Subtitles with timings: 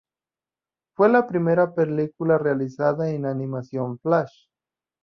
[0.95, 4.47] Fue la primera película realizada en animación flash.